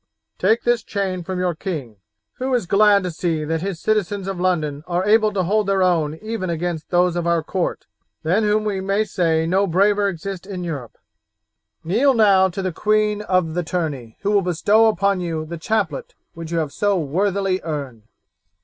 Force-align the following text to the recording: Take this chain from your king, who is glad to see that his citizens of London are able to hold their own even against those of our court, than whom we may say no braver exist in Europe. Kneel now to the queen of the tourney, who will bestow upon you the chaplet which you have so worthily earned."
Take 0.39 0.63
this 0.63 0.81
chain 0.81 1.21
from 1.21 1.37
your 1.37 1.53
king, 1.53 1.97
who 2.37 2.55
is 2.55 2.65
glad 2.65 3.03
to 3.03 3.11
see 3.11 3.45
that 3.45 3.61
his 3.61 3.79
citizens 3.79 4.27
of 4.27 4.39
London 4.39 4.83
are 4.87 5.05
able 5.05 5.31
to 5.31 5.43
hold 5.43 5.67
their 5.67 5.83
own 5.83 6.15
even 6.23 6.49
against 6.49 6.89
those 6.89 7.15
of 7.15 7.27
our 7.27 7.43
court, 7.43 7.85
than 8.23 8.41
whom 8.43 8.65
we 8.65 8.81
may 8.81 9.03
say 9.03 9.45
no 9.45 9.67
braver 9.67 10.07
exist 10.09 10.47
in 10.47 10.63
Europe. 10.63 10.97
Kneel 11.83 12.15
now 12.15 12.49
to 12.49 12.63
the 12.63 12.73
queen 12.73 13.21
of 13.21 13.53
the 13.53 13.61
tourney, 13.61 14.17
who 14.21 14.31
will 14.31 14.41
bestow 14.41 14.87
upon 14.87 15.21
you 15.21 15.45
the 15.45 15.59
chaplet 15.59 16.15
which 16.33 16.49
you 16.51 16.57
have 16.57 16.73
so 16.73 16.97
worthily 16.97 17.61
earned." 17.61 18.01